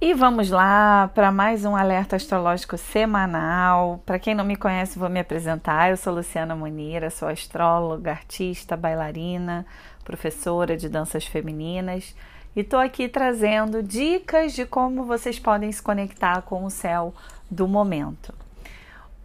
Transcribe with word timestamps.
E 0.00 0.14
vamos 0.14 0.48
lá 0.48 1.10
para 1.12 1.32
mais 1.32 1.64
um 1.64 1.74
alerta 1.74 2.14
astrológico 2.14 2.78
semanal. 2.78 4.00
Para 4.06 4.16
quem 4.16 4.32
não 4.32 4.44
me 4.44 4.54
conhece, 4.54 4.96
vou 4.96 5.08
me 5.08 5.18
apresentar. 5.18 5.90
Eu 5.90 5.96
sou 5.96 6.14
Luciana 6.14 6.54
Munira, 6.54 7.10
sou 7.10 7.26
astróloga, 7.26 8.12
artista, 8.12 8.76
bailarina, 8.76 9.66
professora 10.04 10.76
de 10.76 10.88
danças 10.88 11.26
femininas 11.26 12.14
e 12.54 12.60
estou 12.60 12.78
aqui 12.78 13.08
trazendo 13.08 13.82
dicas 13.82 14.52
de 14.52 14.64
como 14.64 15.02
vocês 15.02 15.40
podem 15.40 15.72
se 15.72 15.82
conectar 15.82 16.42
com 16.42 16.64
o 16.64 16.70
céu 16.70 17.12
do 17.50 17.66
momento. 17.66 18.32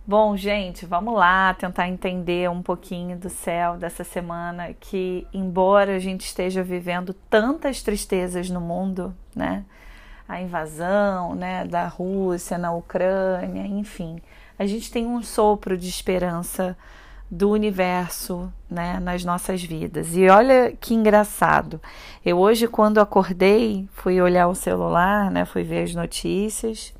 Bom, 0.07 0.35
gente, 0.35 0.87
vamos 0.87 1.13
lá 1.13 1.53
tentar 1.53 1.87
entender 1.87 2.49
um 2.49 2.63
pouquinho 2.63 3.15
do 3.15 3.29
céu 3.29 3.77
dessa 3.77 4.03
semana 4.03 4.73
que, 4.73 5.27
embora 5.31 5.95
a 5.95 5.99
gente 5.99 6.21
esteja 6.21 6.63
vivendo 6.63 7.13
tantas 7.29 7.83
tristezas 7.83 8.49
no 8.49 8.59
mundo, 8.59 9.15
né? 9.35 9.63
A 10.27 10.41
invasão 10.41 11.35
né, 11.35 11.65
da 11.65 11.87
Rússia 11.87 12.57
na 12.57 12.71
Ucrânia, 12.71 13.65
enfim. 13.67 14.21
A 14.57 14.65
gente 14.65 14.91
tem 14.91 15.05
um 15.05 15.21
sopro 15.21 15.77
de 15.77 15.89
esperança 15.89 16.77
do 17.29 17.49
universo 17.49 18.51
né, 18.69 18.99
nas 18.99 19.25
nossas 19.25 19.63
vidas. 19.63 20.15
E 20.15 20.29
olha 20.29 20.71
que 20.79 20.93
engraçado. 20.93 21.81
Eu 22.23 22.37
hoje, 22.37 22.67
quando 22.67 22.99
acordei, 22.99 23.89
fui 23.93 24.21
olhar 24.21 24.47
o 24.47 24.55
celular, 24.55 25.31
né, 25.31 25.43
fui 25.45 25.63
ver 25.63 25.83
as 25.83 25.95
notícias 25.95 26.93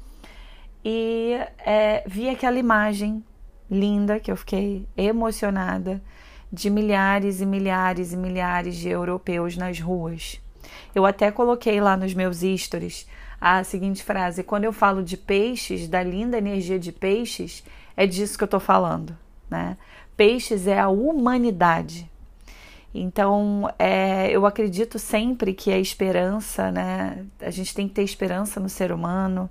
e 0.84 1.38
é, 1.66 2.04
vi 2.08 2.30
aquela 2.30 2.58
imagem 2.58 3.24
linda 3.70 4.20
que 4.20 4.32
eu 4.32 4.36
fiquei 4.36 4.88
emocionada 4.98 6.02
de 6.52 6.70
milhares 6.70 7.42
e 7.42 7.46
milhares 7.46 8.14
e 8.14 8.18
milhares 8.18 8.76
de 8.76 8.90
europeus 8.90 9.56
nas 9.56 9.80
ruas. 9.80 10.42
Eu 10.94 11.06
até 11.06 11.32
coloquei 11.32 11.80
lá 11.80 11.96
nos 11.96 12.14
meus 12.14 12.42
stories 12.58 13.08
a 13.44 13.62
seguinte 13.62 14.02
frase: 14.02 14.42
quando 14.42 14.64
eu 14.64 14.72
falo 14.72 15.04
de 15.04 15.18
peixes, 15.18 15.90
da 15.90 16.02
linda 16.02 16.38
energia 16.38 16.80
de 16.80 16.94
peixes, 16.94 17.62
é 17.98 18.08
disso 18.08 18.38
que 18.38 18.44
eu 18.44 18.46
estou 18.46 18.60
falando, 18.60 19.18
né? 19.50 19.78
Peixes 20.16 20.66
é 20.66 20.80
a 20.80 20.88
humanidade. 20.88 22.10
Então, 22.96 23.70
é, 23.78 24.30
eu 24.32 24.46
acredito 24.46 24.98
sempre 24.98 25.54
que 25.54 25.74
a 25.74 25.78
esperança, 25.78 26.72
né? 26.72 27.26
A 27.42 27.50
gente 27.50 27.76
tem 27.76 27.86
que 27.86 27.94
ter 27.94 28.04
esperança 28.04 28.62
no 28.62 28.70
ser 28.70 28.94
humano. 28.94 29.50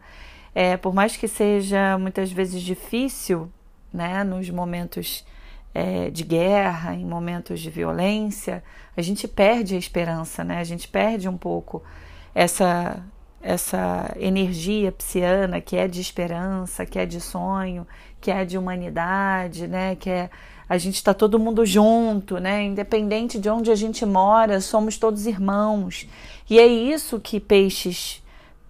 É, 0.54 0.78
por 0.78 0.94
mais 0.94 1.14
que 1.16 1.28
seja 1.28 1.98
muitas 1.98 2.32
vezes 2.32 2.62
difícil, 2.62 3.52
né? 3.92 4.24
Nos 4.24 4.48
momentos 4.48 5.22
é, 5.74 6.08
de 6.08 6.24
guerra, 6.24 6.94
em 6.94 7.04
momentos 7.04 7.60
de 7.60 7.68
violência, 7.68 8.64
a 8.96 9.02
gente 9.02 9.28
perde 9.28 9.74
a 9.74 9.78
esperança, 9.78 10.42
né? 10.42 10.60
A 10.60 10.64
gente 10.64 10.88
perde 10.88 11.28
um 11.28 11.36
pouco 11.36 11.82
essa 12.34 13.02
essa 13.42 14.14
energia 14.18 14.92
psiana 14.92 15.60
que 15.60 15.76
é 15.76 15.88
de 15.88 16.00
esperança, 16.00 16.86
que 16.86 16.98
é 16.98 17.04
de 17.04 17.20
sonho, 17.20 17.86
que 18.20 18.30
é 18.30 18.44
de 18.44 18.56
humanidade, 18.56 19.66
né? 19.66 19.96
Que 19.96 20.08
é 20.08 20.30
a 20.68 20.78
gente 20.78 20.94
está 20.94 21.12
todo 21.12 21.38
mundo 21.38 21.66
junto, 21.66 22.38
né? 22.38 22.62
Independente 22.64 23.38
de 23.38 23.50
onde 23.50 23.70
a 23.70 23.74
gente 23.74 24.06
mora, 24.06 24.58
somos 24.60 24.96
todos 24.96 25.26
irmãos. 25.26 26.06
E 26.48 26.58
é 26.58 26.66
isso 26.66 27.20
que 27.20 27.38
Peixes 27.38 28.21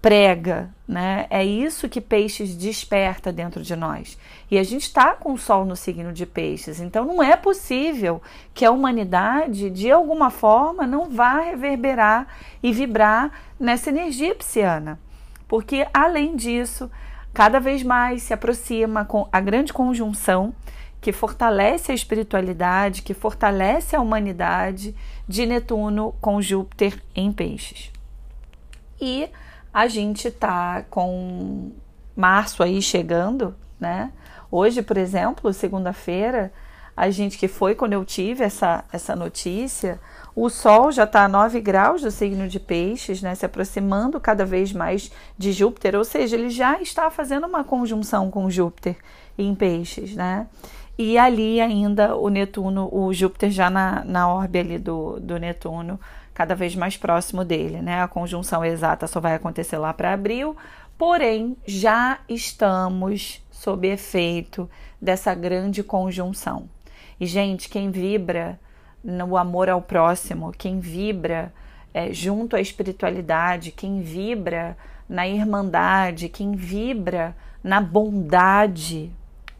prega, 0.02 0.68
né? 0.86 1.26
É 1.30 1.44
isso 1.44 1.88
que 1.88 2.00
Peixes 2.00 2.56
desperta 2.56 3.32
dentro 3.32 3.62
de 3.62 3.76
nós. 3.76 4.18
E 4.50 4.58
a 4.58 4.64
gente 4.64 4.82
está 4.82 5.14
com 5.14 5.32
o 5.32 5.38
Sol 5.38 5.64
no 5.64 5.76
signo 5.76 6.12
de 6.12 6.26
Peixes, 6.26 6.80
então 6.80 7.04
não 7.04 7.22
é 7.22 7.36
possível 7.36 8.20
que 8.52 8.64
a 8.64 8.72
humanidade, 8.72 9.70
de 9.70 9.92
alguma 9.92 10.28
forma, 10.28 10.88
não 10.88 11.08
vá 11.08 11.38
reverberar 11.38 12.26
e 12.60 12.72
vibrar 12.72 13.30
nessa 13.58 13.90
energia 13.90 14.34
pisciana. 14.34 14.98
Porque, 15.46 15.86
além 15.94 16.34
disso, 16.34 16.90
cada 17.32 17.60
vez 17.60 17.84
mais 17.84 18.22
se 18.22 18.34
aproxima 18.34 19.04
com 19.04 19.28
a 19.30 19.40
grande 19.40 19.72
conjunção 19.72 20.52
que 21.00 21.12
fortalece 21.12 21.92
a 21.92 21.94
espiritualidade, 21.94 23.02
que 23.02 23.14
fortalece 23.14 23.94
a 23.94 24.00
humanidade 24.00 24.94
de 25.28 25.46
Netuno 25.46 26.14
com 26.20 26.42
Júpiter 26.42 27.00
em 27.14 27.32
Peixes. 27.32 27.92
E 29.00 29.28
a 29.72 29.86
gente 29.88 30.30
tá 30.30 30.84
com 30.90 31.72
março 32.14 32.62
aí 32.62 32.82
chegando, 32.82 33.54
né? 33.80 34.12
Hoje, 34.50 34.82
por 34.82 34.98
exemplo, 34.98 35.52
segunda-feira, 35.52 36.52
a 36.96 37.10
gente 37.10 37.38
que 37.38 37.48
foi 37.48 37.74
quando 37.74 37.94
eu 37.94 38.04
tive 38.04 38.44
essa, 38.44 38.84
essa 38.92 39.16
notícia, 39.16 39.98
o 40.36 40.50
Sol 40.50 40.92
já 40.92 41.04
está 41.04 41.24
a 41.24 41.28
9 41.28 41.60
graus 41.60 42.02
do 42.02 42.10
signo 42.10 42.46
de 42.46 42.60
Peixes, 42.60 43.22
né, 43.22 43.34
se 43.34 43.46
aproximando 43.46 44.20
cada 44.20 44.44
vez 44.44 44.72
mais 44.72 45.10
de 45.38 45.52
Júpiter, 45.52 45.94
ou 45.94 46.04
seja, 46.04 46.36
ele 46.36 46.50
já 46.50 46.80
está 46.80 47.10
fazendo 47.10 47.46
uma 47.46 47.64
conjunção 47.64 48.30
com 48.30 48.50
Júpiter 48.50 48.96
em 49.38 49.54
Peixes, 49.54 50.14
né? 50.14 50.46
E 50.98 51.16
ali 51.16 51.60
ainda 51.60 52.14
o 52.14 52.28
Netuno, 52.28 52.88
o 52.92 53.12
Júpiter 53.14 53.50
já 53.50 53.70
na, 53.70 54.04
na 54.04 54.28
órbita 54.28 54.58
ali 54.58 54.78
do, 54.78 55.18
do 55.18 55.38
Netuno, 55.38 55.98
cada 56.34 56.54
vez 56.54 56.74
mais 56.74 56.96
próximo 56.96 57.44
dele, 57.44 57.82
né? 57.82 58.02
A 58.02 58.08
conjunção 58.08 58.64
exata 58.64 59.06
só 59.06 59.20
vai 59.20 59.34
acontecer 59.34 59.78
lá 59.78 59.92
para 59.92 60.12
abril, 60.12 60.56
porém 60.96 61.56
já 61.66 62.18
estamos 62.28 63.42
sob 63.50 63.86
efeito 63.86 64.68
dessa 65.00 65.34
grande 65.34 65.82
conjunção. 65.82 66.68
E, 67.20 67.26
gente, 67.26 67.68
quem 67.68 67.90
vibra 67.90 68.58
no 69.02 69.36
amor 69.36 69.68
ao 69.68 69.82
próximo, 69.82 70.52
quem 70.52 70.80
vibra 70.80 71.52
é, 71.92 72.12
junto 72.12 72.56
à 72.56 72.60
espiritualidade, 72.60 73.70
quem 73.70 74.00
vibra 74.00 74.76
na 75.08 75.28
irmandade, 75.28 76.28
quem 76.28 76.52
vibra 76.52 77.36
na 77.62 77.80
bondade, 77.80 79.12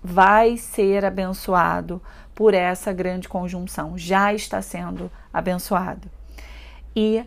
vai 0.03 0.57
ser 0.57 1.05
abençoado 1.05 2.03
por 2.35 2.55
essa 2.55 2.93
grande 2.93 3.29
conjunção, 3.29 3.97
já 3.97 4.35
está 4.35 4.61
sendo 4.61 5.11
abençoado. 5.33 6.11
E 6.95 7.25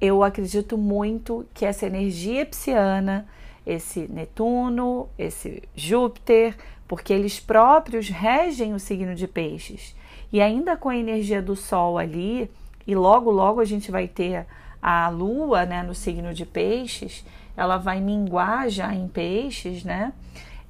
eu 0.00 0.22
acredito 0.22 0.78
muito 0.78 1.46
que 1.54 1.64
essa 1.64 1.86
energia 1.86 2.46
psiana, 2.46 3.26
esse 3.66 4.06
Netuno, 4.08 5.08
esse 5.18 5.62
Júpiter, 5.74 6.56
porque 6.86 7.12
eles 7.12 7.38
próprios 7.38 8.08
regem 8.08 8.74
o 8.74 8.78
signo 8.78 9.14
de 9.14 9.28
Peixes. 9.28 9.94
E 10.32 10.40
ainda 10.40 10.76
com 10.76 10.88
a 10.88 10.96
energia 10.96 11.42
do 11.42 11.54
Sol 11.56 11.98
ali, 11.98 12.50
e 12.86 12.94
logo 12.94 13.30
logo 13.30 13.60
a 13.60 13.64
gente 13.64 13.90
vai 13.90 14.08
ter 14.08 14.46
a 14.80 15.08
Lua, 15.08 15.66
né, 15.66 15.82
no 15.82 15.94
signo 15.94 16.32
de 16.32 16.46
Peixes, 16.46 17.24
ela 17.56 17.76
vai 17.76 18.00
minguar 18.00 18.68
já 18.68 18.94
em 18.94 19.08
Peixes, 19.08 19.84
né? 19.84 20.12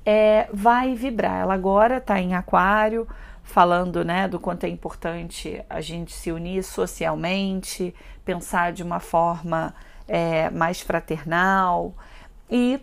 É, 0.04 0.48
vai 0.52 0.94
vibrar. 0.94 1.42
Ela 1.42 1.54
agora 1.54 1.98
está 1.98 2.18
em 2.18 2.34
Aquário, 2.34 3.06
falando 3.48 4.04
né, 4.04 4.28
do 4.28 4.38
quanto 4.38 4.64
é 4.64 4.68
importante 4.68 5.64
a 5.70 5.80
gente 5.80 6.12
se 6.12 6.30
unir 6.30 6.62
socialmente, 6.62 7.94
pensar 8.22 8.72
de 8.72 8.82
uma 8.82 9.00
forma 9.00 9.74
é, 10.06 10.50
mais 10.50 10.82
fraternal 10.82 11.94
e 12.50 12.78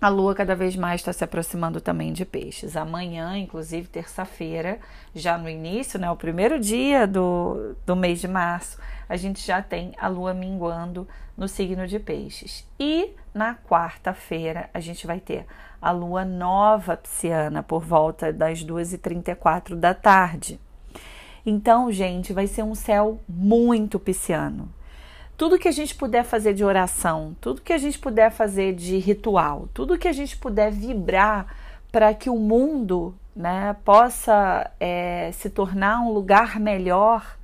a 0.00 0.08
lua 0.08 0.34
cada 0.34 0.56
vez 0.56 0.74
mais 0.74 1.02
está 1.02 1.12
se 1.12 1.22
aproximando 1.22 1.82
também 1.82 2.14
de 2.14 2.24
peixes. 2.24 2.76
Amanhã, 2.76 3.36
inclusive 3.36 3.86
terça-feira, 3.86 4.78
já 5.14 5.36
no 5.36 5.50
início, 5.50 5.98
né, 5.98 6.10
o 6.10 6.16
primeiro 6.16 6.58
dia 6.58 7.06
do, 7.06 7.76
do 7.84 7.94
mês 7.94 8.20
de 8.20 8.28
março, 8.28 8.78
a 9.06 9.16
gente 9.16 9.46
já 9.46 9.60
tem 9.60 9.92
a 9.98 10.08
lua 10.08 10.32
minguando 10.32 11.06
no 11.36 11.46
signo 11.46 11.86
de 11.86 11.98
peixes. 11.98 12.66
E 12.80 13.14
na 13.34 13.54
quarta-feira 13.54 14.70
a 14.72 14.80
gente 14.80 15.06
vai 15.06 15.20
ter 15.20 15.46
a 15.84 15.90
lua 15.90 16.24
nova 16.24 16.96
pisciana 16.96 17.62
por 17.62 17.84
volta 17.84 18.32
das 18.32 18.64
2h34 18.64 19.74
da 19.74 19.92
tarde. 19.92 20.58
Então, 21.44 21.92
gente, 21.92 22.32
vai 22.32 22.46
ser 22.46 22.62
um 22.62 22.74
céu 22.74 23.20
muito 23.28 24.00
pisciano. 24.00 24.72
Tudo 25.36 25.58
que 25.58 25.68
a 25.68 25.72
gente 25.72 25.94
puder 25.94 26.24
fazer 26.24 26.54
de 26.54 26.64
oração, 26.64 27.36
tudo 27.38 27.60
que 27.60 27.72
a 27.74 27.76
gente 27.76 27.98
puder 27.98 28.30
fazer 28.30 28.72
de 28.72 28.96
ritual, 28.96 29.68
tudo 29.74 29.98
que 29.98 30.08
a 30.08 30.12
gente 30.12 30.38
puder 30.38 30.72
vibrar 30.72 31.54
para 31.92 32.14
que 32.14 32.30
o 32.30 32.36
mundo 32.36 33.14
né, 33.36 33.76
possa 33.84 34.70
é, 34.80 35.32
se 35.34 35.50
tornar 35.50 36.00
um 36.00 36.10
lugar 36.14 36.58
melhor, 36.58 37.36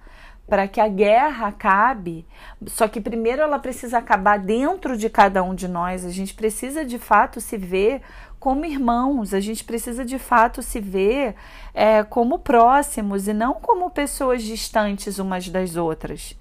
para 0.51 0.67
que 0.67 0.81
a 0.81 0.89
guerra 0.89 1.47
acabe. 1.47 2.27
Só 2.67 2.89
que 2.89 3.01
primeiro 3.01 3.41
ela 3.41 3.61
precisa 3.61 3.99
acabar 3.99 4.37
dentro 4.37 4.97
de 4.97 5.09
cada 5.09 5.43
um 5.45 5.55
de 5.55 5.69
nós. 5.69 6.05
A 6.05 6.11
gente 6.11 6.35
precisa 6.35 6.85
de 6.85 6.99
fato 6.99 7.41
se 7.41 7.57
ver 7.57 8.03
como 8.41 8.65
irmãos, 8.65 9.35
a 9.35 9.39
gente 9.39 9.63
precisa 9.63 10.03
de 10.03 10.19
fato 10.19 10.63
se 10.63 10.81
ver 10.81 11.35
é, 11.75 12.03
como 12.03 12.39
próximos 12.39 13.29
e 13.29 13.35
não 13.35 13.55
como 13.55 13.91
pessoas 13.91 14.43
distantes 14.43 15.19
umas 15.19 15.47
das 15.51 15.77
outras. 15.77 16.35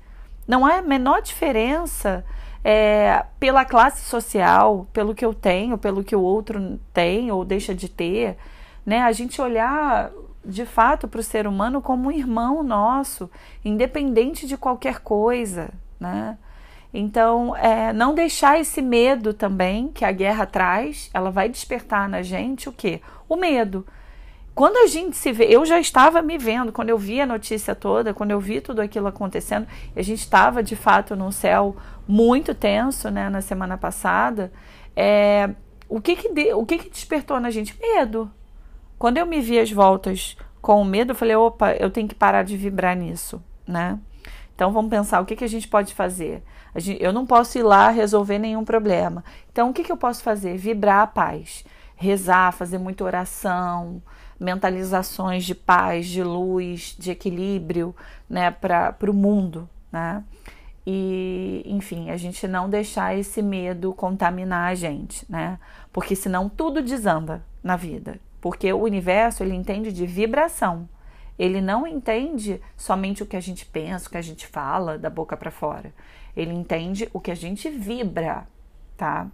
Não 0.47 0.65
há 0.65 0.77
a 0.77 0.81
menor 0.81 1.21
diferença 1.21 2.25
é, 2.63 3.25
pela 3.37 3.65
classe 3.65 4.01
social, 4.05 4.87
pelo 4.93 5.13
que 5.13 5.25
eu 5.25 5.33
tenho, 5.33 5.77
pelo 5.77 6.01
que 6.01 6.15
o 6.15 6.21
outro 6.21 6.79
tem 6.93 7.31
ou 7.31 7.43
deixa 7.43 7.75
de 7.75 7.89
ter. 7.89 8.37
Né? 8.85 9.01
A 9.01 9.11
gente 9.11 9.41
olhar 9.41 10.09
de 10.43 10.65
fato 10.65 11.05
para 11.05 11.19
o 11.19 11.23
ser 11.23 11.45
humano 11.45 11.81
como 11.81 12.07
um 12.07 12.11
irmão 12.11 12.63
nosso, 12.63 13.29
independente 13.63 14.47
de 14.47 14.55
qualquer 14.55 14.99
coisa. 14.99 15.69
Né? 15.99 16.37
Então, 16.93 17.55
é, 17.55 17.93
não 17.93 18.15
deixar 18.15 18.59
esse 18.59 18.81
medo 18.81 19.33
também 19.33 19.89
que 19.89 20.03
a 20.03 20.11
guerra 20.11 20.45
traz, 20.45 21.09
ela 21.13 21.29
vai 21.29 21.47
despertar 21.47 22.09
na 22.09 22.21
gente 22.21 22.67
o 22.67 22.71
quê? 22.71 22.99
O 23.27 23.35
medo. 23.35 23.85
Quando 24.55 24.77
a 24.77 24.87
gente 24.87 25.15
se 25.15 25.31
vê, 25.31 25.45
eu 25.45 25.65
já 25.65 25.79
estava 25.79 26.21
me 26.21 26.37
vendo, 26.37 26.73
quando 26.73 26.89
eu 26.89 26.97
vi 26.97 27.21
a 27.21 27.25
notícia 27.25 27.73
toda, 27.73 28.13
quando 28.13 28.31
eu 28.31 28.39
vi 28.39 28.59
tudo 28.59 28.81
aquilo 28.81 29.07
acontecendo, 29.07 29.67
a 29.95 30.01
gente 30.01 30.19
estava 30.19 30.61
de 30.61 30.75
fato 30.75 31.15
num 31.15 31.31
céu 31.31 31.77
muito 32.07 32.53
tenso, 32.53 33.09
né, 33.09 33.29
na 33.29 33.39
semana 33.39 33.77
passada. 33.77 34.51
É, 34.95 35.49
o 35.87 36.01
que 36.01 36.15
que, 36.15 36.33
de, 36.33 36.53
o 36.53 36.65
que 36.65 36.77
que 36.77 36.89
despertou 36.89 37.39
na 37.39 37.51
gente? 37.51 37.77
Medo. 37.79 38.29
Quando 38.97 39.17
eu 39.17 39.25
me 39.25 39.39
vi 39.39 39.59
às 39.59 39.71
voltas 39.71 40.35
com 40.61 40.81
o 40.81 40.85
medo, 40.85 41.11
eu 41.11 41.15
falei, 41.15 41.35
opa, 41.35 41.71
eu 41.73 41.89
tenho 41.89 42.07
que 42.07 42.15
parar 42.15 42.43
de 42.43 42.57
vibrar 42.57 42.97
nisso, 42.97 43.41
né? 43.65 43.97
Então 44.59 44.73
vamos 44.73 44.89
pensar 44.89 45.21
o 45.21 45.25
que, 45.25 45.37
que 45.37 45.45
a 45.45 45.47
gente 45.47 45.69
pode 45.69 45.93
fazer. 45.93 46.43
Gente, 46.75 47.01
eu 47.01 47.13
não 47.13 47.25
posso 47.25 47.57
ir 47.57 47.63
lá 47.63 47.89
resolver 47.91 48.37
nenhum 48.37 48.65
problema. 48.65 49.23
Então 49.49 49.69
o 49.69 49.73
que, 49.73 49.85
que 49.85 49.91
eu 49.91 49.95
posso 49.95 50.21
fazer? 50.21 50.57
Vibrar 50.57 51.03
a 51.03 51.07
paz, 51.07 51.63
rezar, 51.95 52.51
fazer 52.51 52.77
muita 52.77 53.05
oração, 53.05 54.03
mentalizações 54.37 55.45
de 55.45 55.55
paz, 55.55 56.07
de 56.07 56.21
luz, 56.21 56.93
de 56.99 57.09
equilíbrio, 57.09 57.95
né, 58.29 58.51
para 58.51 59.09
o 59.09 59.13
mundo, 59.13 59.69
né? 59.89 60.25
E, 60.85 61.63
enfim, 61.65 62.09
a 62.09 62.17
gente 62.17 62.45
não 62.45 62.69
deixar 62.69 63.17
esse 63.17 63.41
medo 63.41 63.93
contaminar 63.93 64.71
a 64.71 64.75
gente, 64.75 65.25
né? 65.29 65.57
Porque 65.93 66.17
senão 66.17 66.49
tudo 66.49 66.81
desanda 66.81 67.41
na 67.63 67.77
vida. 67.77 68.19
Porque 68.41 68.73
o 68.73 68.83
universo, 68.83 69.41
ele 69.41 69.55
entende 69.55 69.93
de 69.93 70.05
vibração. 70.05 70.89
Ele 71.39 71.61
não 71.61 71.87
entende 71.87 72.61
somente 72.75 73.23
o 73.23 73.25
que 73.25 73.37
a 73.37 73.39
gente 73.39 73.65
pensa, 73.65 74.07
o 74.07 74.11
que 74.11 74.17
a 74.17 74.21
gente 74.21 74.45
fala 74.45 74.97
da 74.97 75.09
boca 75.09 75.37
para 75.37 75.49
fora. 75.49 75.93
Ele 76.35 76.53
entende 76.53 77.09
o 77.13 77.19
que 77.19 77.31
a 77.31 77.35
gente 77.35 77.69
vibra, 77.69 78.45
tá? 78.97 79.25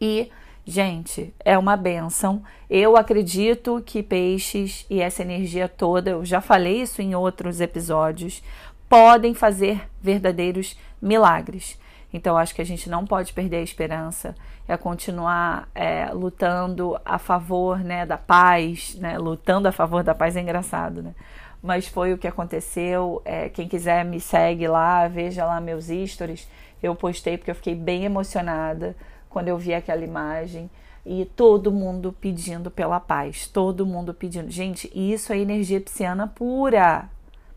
E, 0.00 0.30
gente, 0.64 1.34
é 1.44 1.58
uma 1.58 1.76
benção. 1.76 2.44
Eu 2.70 2.96
acredito 2.96 3.82
que 3.84 4.00
peixes 4.00 4.86
e 4.88 5.00
essa 5.00 5.22
energia 5.22 5.68
toda, 5.68 6.10
eu 6.10 6.24
já 6.24 6.40
falei 6.40 6.82
isso 6.82 7.02
em 7.02 7.16
outros 7.16 7.60
episódios, 7.60 8.40
podem 8.88 9.34
fazer 9.34 9.88
verdadeiros 10.00 10.78
milagres. 11.02 11.76
Então, 12.12 12.36
acho 12.38 12.54
que 12.54 12.62
a 12.62 12.66
gente 12.66 12.88
não 12.88 13.06
pode 13.06 13.32
perder 13.32 13.58
a 13.58 13.62
esperança, 13.62 14.34
é 14.66 14.76
continuar 14.76 15.68
é, 15.74 16.10
lutando 16.12 16.98
a 17.04 17.18
favor 17.18 17.80
né, 17.80 18.06
da 18.06 18.16
paz, 18.16 18.94
né? 18.94 19.18
lutando 19.18 19.68
a 19.68 19.72
favor 19.72 20.02
da 20.02 20.14
paz 20.14 20.36
é 20.36 20.40
engraçado, 20.40 21.02
né? 21.02 21.14
Mas 21.62 21.88
foi 21.88 22.12
o 22.12 22.18
que 22.18 22.28
aconteceu. 22.28 23.20
É, 23.24 23.48
quem 23.48 23.66
quiser 23.66 24.04
me 24.04 24.20
segue 24.20 24.68
lá, 24.68 25.08
veja 25.08 25.44
lá 25.44 25.60
meus 25.60 25.86
stories. 25.86 26.48
Eu 26.82 26.94
postei 26.94 27.36
porque 27.36 27.50
eu 27.50 27.54
fiquei 27.54 27.74
bem 27.74 28.04
emocionada 28.04 28.96
quando 29.28 29.48
eu 29.48 29.58
vi 29.58 29.74
aquela 29.74 30.04
imagem 30.04 30.70
e 31.04 31.24
todo 31.24 31.72
mundo 31.72 32.14
pedindo 32.20 32.70
pela 32.70 33.00
paz, 33.00 33.46
todo 33.48 33.86
mundo 33.86 34.14
pedindo. 34.14 34.50
Gente, 34.50 34.90
isso 34.94 35.32
é 35.32 35.38
energia 35.38 35.80
pisciana 35.80 36.26
pura, 36.28 37.08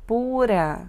pura. 0.08 0.88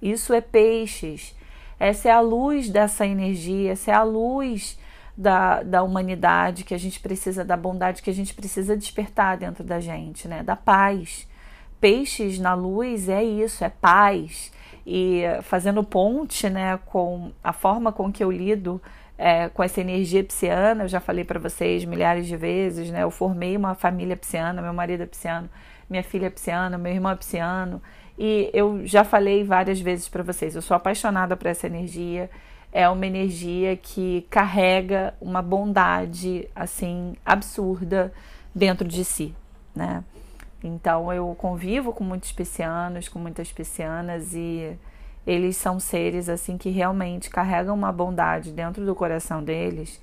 Isso 0.00 0.32
é 0.32 0.40
peixes. 0.40 1.34
Essa 1.78 2.08
é 2.08 2.12
a 2.12 2.20
luz 2.20 2.70
dessa 2.70 3.06
energia, 3.06 3.72
essa 3.72 3.90
é 3.90 3.94
a 3.94 4.02
luz 4.02 4.78
da, 5.16 5.62
da 5.62 5.82
humanidade 5.82 6.64
que 6.64 6.74
a 6.74 6.78
gente 6.78 7.00
precisa, 7.00 7.44
da 7.44 7.56
bondade 7.56 8.02
que 8.02 8.10
a 8.10 8.14
gente 8.14 8.34
precisa 8.34 8.76
despertar 8.76 9.36
dentro 9.36 9.62
da 9.62 9.80
gente, 9.80 10.26
né? 10.26 10.42
Da 10.42 10.56
paz. 10.56 11.28
Peixes 11.80 12.38
na 12.38 12.54
luz 12.54 13.08
é 13.08 13.22
isso, 13.22 13.64
é 13.64 13.68
paz. 13.68 14.52
E 14.86 15.22
fazendo 15.42 15.82
ponte, 15.82 16.48
né, 16.50 16.78
com 16.86 17.32
a 17.42 17.52
forma 17.52 17.90
com 17.90 18.12
que 18.12 18.22
eu 18.22 18.30
lido 18.30 18.80
é, 19.16 19.48
com 19.48 19.62
essa 19.62 19.80
energia 19.80 20.22
pisciana, 20.22 20.84
eu 20.84 20.88
já 20.88 21.00
falei 21.00 21.24
para 21.24 21.38
vocês 21.38 21.84
milhares 21.84 22.26
de 22.26 22.36
vezes, 22.36 22.90
né? 22.90 23.02
Eu 23.02 23.10
formei 23.10 23.56
uma 23.56 23.74
família 23.74 24.16
pisciana, 24.16 24.60
meu 24.60 24.72
marido 24.72 25.02
é 25.02 25.06
pisciano, 25.06 25.48
minha 25.88 26.02
filha 26.02 26.26
é 26.26 26.30
pisciana, 26.30 26.76
meu 26.76 26.92
irmão 26.92 27.12
é 27.12 27.16
pisciano. 27.16 27.80
E 28.18 28.50
eu 28.52 28.86
já 28.86 29.02
falei 29.02 29.42
várias 29.42 29.80
vezes 29.80 30.08
para 30.08 30.22
vocês, 30.22 30.54
eu 30.54 30.62
sou 30.62 30.76
apaixonada 30.76 31.36
por 31.36 31.46
essa 31.46 31.66
energia. 31.66 32.30
É 32.72 32.88
uma 32.88 33.06
energia 33.06 33.76
que 33.76 34.26
carrega 34.30 35.14
uma 35.20 35.40
bondade 35.40 36.48
assim 36.54 37.14
absurda 37.24 38.12
dentro 38.54 38.86
de 38.86 39.04
si, 39.04 39.34
né? 39.74 40.02
Então 40.62 41.12
eu 41.12 41.34
convivo 41.36 41.92
com 41.92 42.02
muitos 42.02 42.32
piscianos, 42.32 43.08
com 43.08 43.18
muitas 43.18 43.52
piscianas 43.52 44.34
e 44.34 44.76
eles 45.26 45.56
são 45.56 45.78
seres 45.78 46.28
assim 46.28 46.56
que 46.56 46.70
realmente 46.70 47.30
carregam 47.30 47.74
uma 47.74 47.92
bondade 47.92 48.50
dentro 48.50 48.84
do 48.84 48.94
coração 48.94 49.42
deles 49.42 50.00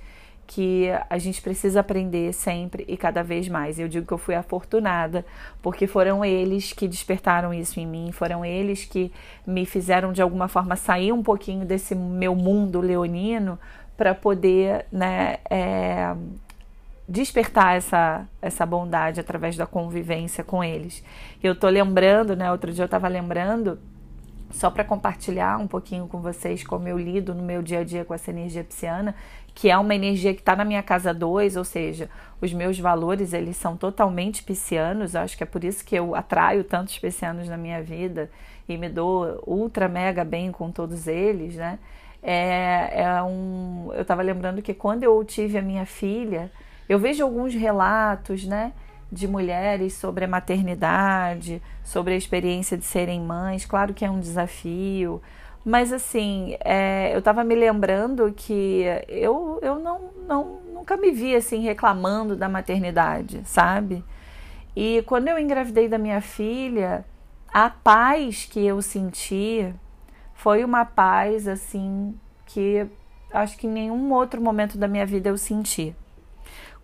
que 0.54 0.88
a 1.08 1.16
gente 1.16 1.40
precisa 1.40 1.80
aprender 1.80 2.30
sempre 2.34 2.84
e 2.86 2.94
cada 2.94 3.22
vez 3.22 3.48
mais. 3.48 3.78
Eu 3.78 3.88
digo 3.88 4.06
que 4.06 4.12
eu 4.12 4.18
fui 4.18 4.34
afortunada, 4.34 5.24
porque 5.62 5.86
foram 5.86 6.22
eles 6.22 6.74
que 6.74 6.86
despertaram 6.86 7.54
isso 7.54 7.80
em 7.80 7.86
mim, 7.86 8.12
foram 8.12 8.44
eles 8.44 8.84
que 8.84 9.10
me 9.46 9.64
fizeram 9.64 10.12
de 10.12 10.20
alguma 10.20 10.48
forma 10.48 10.76
sair 10.76 11.10
um 11.10 11.22
pouquinho 11.22 11.64
desse 11.64 11.94
meu 11.94 12.36
mundo 12.36 12.82
leonino 12.82 13.58
para 13.96 14.14
poder 14.14 14.84
né, 14.92 15.38
é, 15.48 16.14
despertar 17.08 17.76
essa, 17.76 18.28
essa 18.42 18.66
bondade 18.66 19.20
através 19.20 19.56
da 19.56 19.66
convivência 19.66 20.44
com 20.44 20.62
eles. 20.62 21.02
Eu 21.42 21.54
tô 21.54 21.66
lembrando, 21.70 22.36
né? 22.36 22.52
Outro 22.52 22.70
dia 22.72 22.82
eu 22.82 22.86
estava 22.86 23.08
lembrando 23.08 23.78
só 24.52 24.70
para 24.70 24.84
compartilhar 24.84 25.58
um 25.58 25.66
pouquinho 25.66 26.06
com 26.06 26.20
vocês 26.20 26.62
como 26.62 26.86
eu 26.86 26.98
lido 26.98 27.34
no 27.34 27.42
meu 27.42 27.62
dia 27.62 27.80
a 27.80 27.84
dia 27.84 28.04
com 28.04 28.14
essa 28.14 28.30
energia 28.30 28.62
pisciana, 28.62 29.14
que 29.54 29.70
é 29.70 29.76
uma 29.76 29.94
energia 29.94 30.32
que 30.32 30.40
está 30.40 30.54
na 30.54 30.64
minha 30.64 30.82
casa 30.82 31.12
2, 31.12 31.56
ou 31.56 31.64
seja, 31.64 32.08
os 32.40 32.52
meus 32.52 32.78
valores 32.78 33.32
eles 33.32 33.56
são 33.56 33.76
totalmente 33.76 34.42
piscianos, 34.42 35.16
acho 35.16 35.36
que 35.36 35.42
é 35.42 35.46
por 35.46 35.64
isso 35.64 35.84
que 35.84 35.94
eu 35.94 36.14
atraio 36.14 36.64
tantos 36.64 36.98
piscianos 36.98 37.48
na 37.48 37.56
minha 37.56 37.82
vida 37.82 38.30
e 38.68 38.76
me 38.76 38.88
dou 38.88 39.42
ultra 39.46 39.88
mega 39.88 40.24
bem 40.24 40.52
com 40.52 40.70
todos 40.70 41.06
eles, 41.06 41.56
né? 41.56 41.78
É, 42.22 43.02
é 43.02 43.22
um, 43.22 43.90
eu 43.94 44.02
estava 44.02 44.22
lembrando 44.22 44.62
que 44.62 44.72
quando 44.72 45.02
eu 45.02 45.22
tive 45.24 45.58
a 45.58 45.62
minha 45.62 45.84
filha, 45.84 46.50
eu 46.88 46.98
vejo 46.98 47.22
alguns 47.24 47.52
relatos, 47.54 48.46
né? 48.46 48.72
De 49.12 49.28
mulheres 49.28 49.92
sobre 49.92 50.24
a 50.24 50.28
maternidade, 50.28 51.60
sobre 51.84 52.14
a 52.14 52.16
experiência 52.16 52.78
de 52.78 52.84
serem 52.84 53.20
mães. 53.20 53.66
Claro 53.66 53.92
que 53.92 54.06
é 54.06 54.10
um 54.10 54.18
desafio, 54.18 55.20
mas 55.62 55.92
assim, 55.92 56.56
é, 56.64 57.14
eu 57.14 57.18
estava 57.18 57.44
me 57.44 57.54
lembrando 57.54 58.32
que 58.34 58.84
eu, 59.06 59.58
eu 59.60 59.78
não, 59.78 60.00
não, 60.26 60.60
nunca 60.72 60.96
me 60.96 61.10
vi 61.10 61.36
assim 61.36 61.60
reclamando 61.60 62.34
da 62.34 62.48
maternidade, 62.48 63.42
sabe? 63.44 64.02
E 64.74 65.02
quando 65.06 65.28
eu 65.28 65.38
engravidei 65.38 65.88
da 65.88 65.98
minha 65.98 66.22
filha, 66.22 67.04
a 67.52 67.68
paz 67.68 68.46
que 68.50 68.64
eu 68.64 68.80
senti 68.80 69.72
foi 70.32 70.64
uma 70.64 70.86
paz 70.86 71.46
assim 71.46 72.18
que 72.46 72.86
acho 73.30 73.58
que 73.58 73.66
em 73.66 73.70
nenhum 73.70 74.10
outro 74.12 74.40
momento 74.40 74.78
da 74.78 74.88
minha 74.88 75.04
vida 75.04 75.28
eu 75.28 75.36
senti 75.36 75.94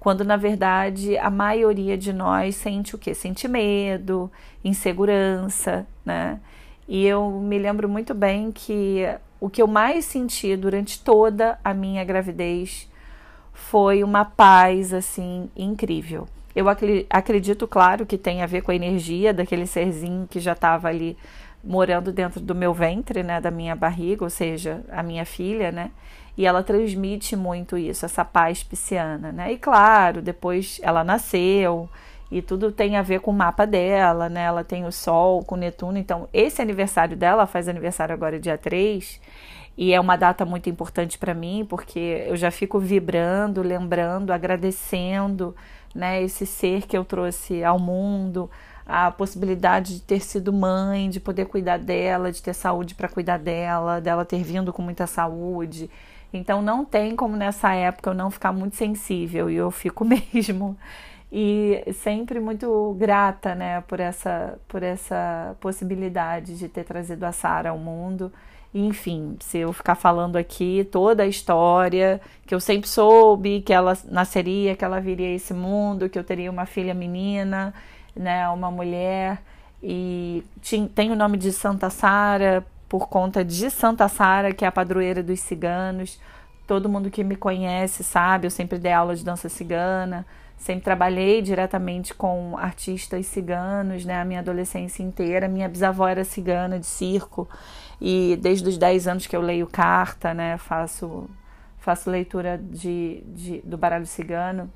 quando 0.00 0.24
na 0.24 0.36
verdade 0.36 1.16
a 1.18 1.30
maioria 1.30 1.96
de 1.98 2.12
nós 2.12 2.56
sente 2.56 2.94
o 2.94 2.98
que? 2.98 3.14
Sente 3.14 3.48
medo, 3.48 4.30
insegurança, 4.64 5.86
né? 6.04 6.40
E 6.86 7.04
eu 7.06 7.30
me 7.30 7.58
lembro 7.58 7.88
muito 7.88 8.14
bem 8.14 8.50
que 8.50 9.04
o 9.40 9.50
que 9.50 9.60
eu 9.60 9.66
mais 9.66 10.04
senti 10.04 10.56
durante 10.56 11.02
toda 11.02 11.58
a 11.62 11.74
minha 11.74 12.04
gravidez 12.04 12.88
foi 13.52 14.02
uma 14.02 14.24
paz 14.24 14.94
assim 14.94 15.50
incrível. 15.56 16.26
Eu 16.56 16.66
acredito, 16.68 17.68
claro, 17.68 18.06
que 18.06 18.16
tem 18.16 18.42
a 18.42 18.46
ver 18.46 18.62
com 18.62 18.70
a 18.70 18.74
energia 18.74 19.34
daquele 19.34 19.66
serzinho 19.66 20.26
que 20.28 20.40
já 20.40 20.52
estava 20.52 20.88
ali 20.88 21.16
morando 21.62 22.10
dentro 22.12 22.40
do 22.40 22.54
meu 22.54 22.72
ventre, 22.72 23.22
né, 23.22 23.40
da 23.40 23.50
minha 23.50 23.76
barriga, 23.76 24.24
ou 24.24 24.30
seja, 24.30 24.82
a 24.90 25.02
minha 25.02 25.24
filha, 25.26 25.70
né? 25.70 25.90
E 26.38 26.47
ela 26.47 26.62
transmite 26.62 27.35
muito 27.35 27.76
isso, 27.76 28.07
essa 28.07 28.25
paz 28.25 28.62
pisciana, 28.62 29.33
né? 29.33 29.52
E 29.52 29.59
claro, 29.59 30.23
depois 30.23 30.78
ela 30.85 31.02
nasceu 31.02 31.90
e 32.30 32.40
tudo 32.40 32.71
tem 32.71 32.97
a 32.97 33.02
ver 33.02 33.18
com 33.18 33.33
o 33.33 33.35
mapa 33.35 33.66
dela, 33.66 34.28
né? 34.28 34.45
Ela 34.45 34.62
tem 34.62 34.87
o 34.87 34.92
Sol 34.92 35.42
com 35.42 35.57
Netuno, 35.57 35.99
então 35.99 36.28
esse 36.33 36.62
aniversário 36.62 37.16
dela 37.16 37.45
faz 37.45 37.66
aniversário 37.66 38.14
agora 38.14 38.38
dia 38.38 38.57
3 38.57 39.21
e 39.76 39.92
é 39.92 40.00
uma 40.00 40.14
data 40.14 40.45
muito 40.45 40.71
importante 40.71 41.18
para 41.18 41.35
mim 41.35 41.66
porque 41.68 42.25
eu 42.28 42.37
já 42.37 42.52
fico 42.52 42.78
vibrando, 42.78 43.61
lembrando, 43.61 44.33
agradecendo, 44.33 45.57
né, 45.92 46.23
esse 46.23 46.47
ser 46.47 46.87
que 46.87 46.97
eu 46.97 47.04
trouxe 47.04 47.64
ao 47.64 47.80
mundo, 47.80 48.49
a 48.87 49.11
possibilidade 49.11 49.97
de 49.97 50.02
ter 50.02 50.21
sido 50.21 50.52
mãe, 50.52 51.11
de 51.11 51.18
poder 51.18 51.47
cuidar 51.47 51.78
dela, 51.80 52.30
de 52.30 52.40
ter 52.40 52.54
saúde 52.54 52.95
para 52.95 53.09
cuidar 53.09 53.38
dela, 53.38 54.00
dela 54.00 54.25
ter 54.25 54.42
vindo 54.45 54.73
com 54.73 54.83
muita 54.83 55.04
saúde. 55.04 55.90
Então 56.32 56.61
não 56.62 56.85
tem 56.85 57.16
como 57.16 57.37
nessa 57.37 57.73
época 57.75 58.11
eu 58.11 58.14
não 58.14 58.30
ficar 58.30 58.52
muito 58.52 58.76
sensível 58.76 59.50
e 59.50 59.56
eu 59.56 59.70
fico 59.70 60.04
mesmo. 60.06 60.76
E 61.30 61.85
sempre 61.94 62.40
muito 62.40 62.97
grata, 62.99 63.54
né, 63.54 63.82
por 63.82 64.00
essa 64.00 64.58
por 64.66 64.82
essa 64.82 65.56
possibilidade 65.61 66.56
de 66.58 66.68
ter 66.68 66.85
trazido 66.85 67.25
a 67.25 67.32
Sara 67.32 67.70
ao 67.70 67.78
mundo 67.78 68.32
enfim, 68.75 69.37
se 69.40 69.58
eu 69.58 69.73
ficar 69.73 69.94
falando 69.94 70.37
aqui 70.37 70.87
toda 70.92 71.23
a 71.23 71.26
história, 71.26 72.20
que 72.47 72.54
eu 72.54 72.61
sempre 72.61 72.88
soube 72.88 73.62
que 73.62 73.73
ela 73.73 73.97
nasceria, 74.04 74.76
que 74.76 74.85
ela 74.85 75.00
viria 75.00 75.28
a 75.28 75.30
esse 75.32 75.54
mundo, 75.54 76.08
que 76.08 76.18
eu 76.18 76.25
teria 76.25 76.50
uma 76.50 76.66
filha 76.66 76.92
menina, 76.94 77.73
né, 78.14 78.47
uma 78.49 78.70
mulher, 78.70 79.42
e 79.82 80.44
tem 80.94 81.11
o 81.11 81.16
nome 81.16 81.38
de 81.38 81.52
Santa 81.52 81.88
Sara 81.88 82.64
por 82.88 83.09
conta 83.09 83.45
de 83.45 83.71
Santa 83.71 84.09
Sara, 84.09 84.52
que 84.52 84.64
é 84.64 84.68
a 84.68 84.73
padroeira 84.73 85.23
dos 85.23 85.40
ciganos. 85.40 86.18
Todo 86.66 86.88
mundo 86.88 87.11
que 87.11 87.23
me 87.23 87.37
conhece 87.37 88.02
sabe, 88.02 88.47
eu 88.47 88.50
sempre 88.50 88.78
dei 88.78 88.92
aula 88.92 89.14
de 89.14 89.25
dança 89.25 89.49
cigana, 89.49 90.26
sempre 90.57 90.85
trabalhei 90.85 91.40
diretamente 91.42 92.14
com 92.14 92.57
artistas 92.59 93.26
ciganos, 93.26 94.04
né, 94.04 94.21
a 94.21 94.25
minha 94.25 94.40
adolescência 94.40 95.02
inteira. 95.02 95.49
Minha 95.49 95.68
bisavó 95.68 96.09
era 96.09 96.25
cigana 96.25 96.78
de 96.78 96.87
circo. 96.87 97.49
E 98.00 98.38
desde 98.40 98.68
os 98.68 98.78
10 98.78 99.09
anos 99.09 99.26
que 99.26 99.37
eu 99.37 99.40
leio 99.40 99.66
carta, 99.66 100.33
né, 100.33 100.57
faço, 100.59 101.28
faço 101.78 102.11
leitura 102.11 102.59
de, 102.59 103.23
de 103.26 103.61
do 103.62 103.76
baralho 103.76 104.07
cigano. 104.07 104.71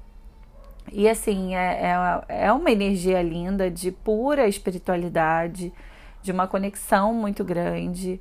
E 0.91 1.09
assim, 1.09 1.55
é, 1.55 1.93
é, 2.29 2.45
é 2.47 2.53
uma 2.53 2.71
energia 2.71 3.23
linda 3.23 3.71
de 3.71 3.93
pura 3.93 4.49
espiritualidade, 4.49 5.73
de 6.23 6.33
uma 6.33 6.47
conexão 6.47 7.13
muito 7.13 7.45
grande 7.45 8.21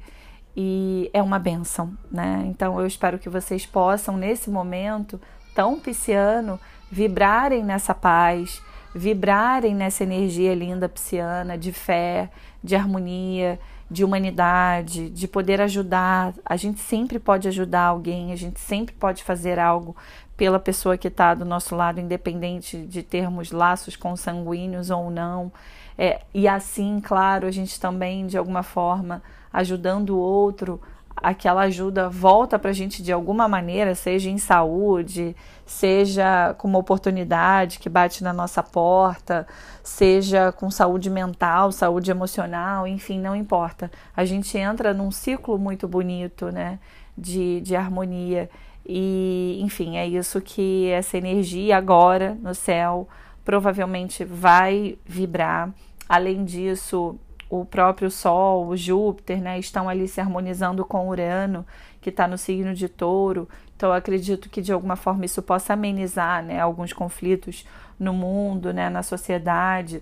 e 0.55 1.09
é 1.13 1.21
uma 1.21 1.39
benção, 1.39 1.93
né? 2.11 2.43
Então 2.47 2.79
eu 2.79 2.85
espero 2.85 3.17
que 3.17 3.29
vocês 3.29 3.65
possam, 3.65 4.17
nesse 4.17 4.49
momento 4.49 5.19
tão 5.55 5.79
pisciano, 5.79 6.59
vibrarem 6.91 7.63
nessa 7.63 7.93
paz, 7.93 8.61
vibrarem 8.93 9.73
nessa 9.73 10.03
energia 10.03 10.53
linda 10.53 10.89
pisciana 10.89 11.57
de 11.57 11.71
fé, 11.71 12.29
de 12.63 12.75
harmonia, 12.75 13.59
de 13.89 14.03
humanidade, 14.03 15.09
de 15.09 15.27
poder 15.27 15.61
ajudar. 15.61 16.33
A 16.45 16.55
gente 16.55 16.79
sempre 16.79 17.19
pode 17.19 17.47
ajudar 17.47 17.83
alguém, 17.83 18.31
a 18.31 18.35
gente 18.35 18.59
sempre 18.59 18.95
pode 18.95 19.23
fazer 19.23 19.59
algo 19.59 19.95
pela 20.35 20.59
pessoa 20.59 20.97
que 20.97 21.07
está 21.07 21.33
do 21.33 21.45
nosso 21.45 21.75
lado, 21.75 21.99
independente 21.99 22.77
de 22.85 23.03
termos 23.03 23.51
laços 23.51 23.95
consanguíneos 23.95 24.89
ou 24.89 25.09
não. 25.09 25.51
É, 25.97 26.21
e 26.33 26.47
assim, 26.47 26.99
claro, 27.03 27.47
a 27.47 27.51
gente 27.51 27.79
também, 27.79 28.25
de 28.27 28.37
alguma 28.37 28.63
forma, 28.63 29.21
ajudando 29.51 30.11
o 30.11 30.19
outro, 30.19 30.79
aquela 31.15 31.61
ajuda 31.61 32.09
volta 32.09 32.57
para 32.57 32.71
a 32.71 32.73
gente 32.73 33.03
de 33.03 33.11
alguma 33.11 33.47
maneira, 33.47 33.93
seja 33.93 34.29
em 34.29 34.37
saúde, 34.37 35.35
seja 35.65 36.55
com 36.57 36.67
uma 36.67 36.79
oportunidade 36.79 37.79
que 37.79 37.89
bate 37.89 38.23
na 38.23 38.33
nossa 38.33 38.63
porta, 38.63 39.47
seja 39.83 40.51
com 40.51 40.71
saúde 40.71 41.09
mental, 41.09 41.71
saúde 41.71 42.11
emocional, 42.11 42.87
enfim, 42.87 43.19
não 43.19 43.35
importa. 43.35 43.91
A 44.15 44.25
gente 44.25 44.57
entra 44.57 44.93
num 44.93 45.11
ciclo 45.11 45.57
muito 45.57 45.87
bonito, 45.87 46.51
né, 46.51 46.79
de, 47.17 47.61
de 47.61 47.75
harmonia. 47.75 48.49
E, 48.85 49.59
enfim, 49.61 49.97
é 49.97 50.07
isso 50.07 50.41
que 50.41 50.89
essa 50.89 51.17
energia 51.17 51.77
agora 51.77 52.35
no 52.41 52.55
céu 52.55 53.07
provavelmente 53.43 54.23
vai 54.23 54.97
vibrar. 55.05 55.71
Além 56.07 56.43
disso, 56.43 57.17
o 57.49 57.65
próprio 57.65 58.09
Sol, 58.09 58.67
o 58.67 58.77
Júpiter, 58.77 59.41
né, 59.41 59.59
estão 59.59 59.89
ali 59.89 60.07
se 60.07 60.21
harmonizando 60.21 60.85
com 60.85 61.09
Urano, 61.09 61.65
que 61.99 62.09
está 62.09 62.27
no 62.27 62.37
signo 62.37 62.73
de 62.73 62.87
Touro. 62.87 63.47
Então, 63.75 63.91
acredito 63.91 64.49
que 64.49 64.61
de 64.61 64.71
alguma 64.71 64.95
forma 64.95 65.25
isso 65.25 65.41
possa 65.41 65.73
amenizar, 65.73 66.43
né, 66.43 66.59
alguns 66.59 66.93
conflitos 66.93 67.65
no 67.99 68.13
mundo, 68.13 68.73
né, 68.73 68.89
na 68.89 69.03
sociedade. 69.03 70.01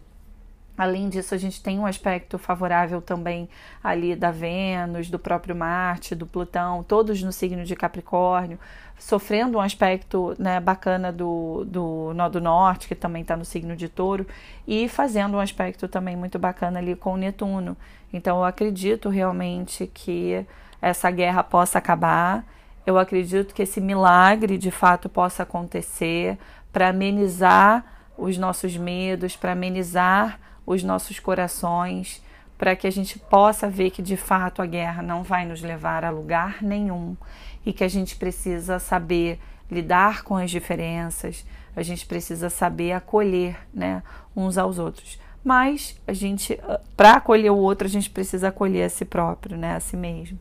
Além 0.79 1.09
disso, 1.09 1.36
a 1.36 1.38
gente 1.38 1.62
tem 1.62 1.77
um 1.77 1.86
aspecto 1.86 2.38
favorável 2.38 3.01
também 3.01 3.50
ali 3.83 4.15
da 4.15 4.31
Vênus, 4.31 5.09
do 5.09 5.19
próprio 5.19 5.53
Marte, 5.53 6.15
do 6.15 6.25
Plutão, 6.25 6.83
todos 6.83 7.21
no 7.21 7.33
signo 7.33 7.65
de 7.65 7.75
Capricórnio, 7.75 8.57
sofrendo 8.98 9.57
um 9.57 9.62
aspecto 9.62 10.33
né, 10.39 10.57
bacana 10.62 11.12
do, 11.12 11.65
do 11.67 12.13
Nó 12.15 12.29
do 12.29 12.39
Norte, 12.39 12.88
que 12.88 12.95
também 12.95 13.24
está 13.24 13.36
no 13.36 13.43
signo 13.43 13.75
de 13.75 13.89
Touro, 13.89 14.25
e 14.65 14.88
fazendo 14.88 15.36
um 15.36 15.41
aspecto 15.41 15.86
também 15.89 16.15
muito 16.15 16.39
bacana 16.39 16.79
ali 16.79 16.95
com 16.95 17.15
o 17.15 17.17
Netuno. 17.17 17.75
Então, 18.13 18.38
eu 18.38 18.45
acredito 18.45 19.09
realmente 19.09 19.86
que 19.86 20.45
essa 20.81 21.12
guerra 21.12 21.43
possa 21.43 21.77
acabar. 21.77 22.45
Eu 22.86 22.98
acredito 22.98 23.53
que 23.53 23.63
esse 23.63 23.81
milagre 23.81 24.57
de 24.57 24.71
fato 24.71 25.09
possa 25.09 25.43
acontecer 25.43 26.38
para 26.71 26.88
amenizar 26.88 27.83
os 28.17 28.38
nossos 28.38 28.77
medos, 28.77 29.36
para 29.36 29.51
amenizar 29.51 30.39
os 30.69 30.83
nossos 30.83 31.19
corações, 31.19 32.21
para 32.55 32.75
que 32.75 32.85
a 32.85 32.91
gente 32.91 33.17
possa 33.17 33.67
ver 33.67 33.89
que 33.89 34.03
de 34.03 34.15
fato 34.15 34.61
a 34.61 34.67
guerra 34.67 35.01
não 35.01 35.23
vai 35.23 35.43
nos 35.43 35.63
levar 35.63 36.05
a 36.05 36.11
lugar 36.11 36.61
nenhum 36.61 37.17
e 37.65 37.73
que 37.73 37.83
a 37.83 37.88
gente 37.88 38.15
precisa 38.15 38.77
saber 38.77 39.39
lidar 39.71 40.23
com 40.23 40.38
as 40.38 40.51
diferenças, 40.51 41.43
a 41.75 41.81
gente 41.81 42.05
precisa 42.05 42.51
saber 42.51 42.91
acolher, 42.91 43.57
né, 43.73 44.03
uns 44.35 44.59
aos 44.59 44.77
outros. 44.77 45.19
Mas 45.43 45.99
a 46.05 46.13
gente, 46.13 46.59
para 46.95 47.13
acolher 47.13 47.51
o 47.51 47.57
outro, 47.57 47.88
a 47.88 47.89
gente 47.89 48.09
precisa 48.09 48.49
acolher 48.49 48.83
a 48.83 48.89
si 48.89 49.05
próprio, 49.05 49.57
né, 49.57 49.75
a 49.75 49.79
si 49.79 49.97
mesmo. 49.97 50.38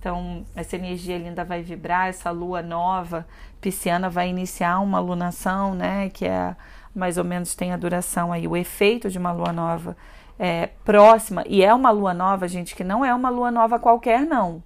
Então, 0.00 0.44
essa 0.56 0.74
energia 0.74 1.18
linda 1.18 1.44
vai 1.44 1.62
vibrar, 1.62 2.08
essa 2.08 2.30
lua 2.30 2.62
nova 2.62 3.26
pisciana 3.60 4.10
vai 4.10 4.28
iniciar 4.28 4.80
uma 4.80 4.98
lunação, 4.98 5.74
né, 5.74 6.08
que 6.08 6.24
é 6.24 6.56
mais 6.94 7.18
ou 7.18 7.24
menos 7.24 7.54
tem 7.54 7.72
a 7.72 7.76
duração 7.76 8.32
aí, 8.32 8.46
o 8.46 8.56
efeito 8.56 9.10
de 9.10 9.18
uma 9.18 9.32
lua 9.32 9.52
nova 9.52 9.96
é, 10.38 10.68
próxima, 10.84 11.44
e 11.48 11.62
é 11.62 11.72
uma 11.74 11.90
lua 11.90 12.14
nova, 12.14 12.46
gente, 12.46 12.74
que 12.74 12.84
não 12.84 13.04
é 13.04 13.14
uma 13.14 13.28
lua 13.28 13.50
nova 13.50 13.78
qualquer, 13.78 14.24
não. 14.24 14.62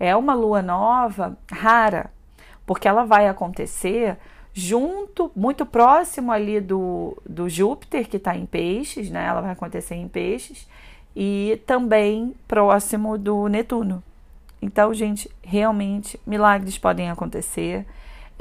É 0.00 0.16
uma 0.16 0.34
lua 0.34 0.62
nova 0.62 1.36
rara, 1.50 2.10
porque 2.66 2.88
ela 2.88 3.04
vai 3.04 3.28
acontecer 3.28 4.16
junto, 4.54 5.30
muito 5.34 5.64
próximo 5.64 6.32
ali 6.32 6.60
do, 6.60 7.16
do 7.28 7.48
Júpiter, 7.48 8.08
que 8.08 8.16
está 8.16 8.36
em 8.36 8.46
peixes, 8.46 9.10
né? 9.10 9.24
Ela 9.26 9.40
vai 9.40 9.52
acontecer 9.52 9.94
em 9.94 10.08
peixes, 10.08 10.68
e 11.14 11.60
também 11.66 12.34
próximo 12.48 13.18
do 13.18 13.48
Netuno. 13.48 14.02
Então, 14.60 14.94
gente, 14.94 15.30
realmente 15.42 16.18
milagres 16.26 16.78
podem 16.78 17.10
acontecer. 17.10 17.84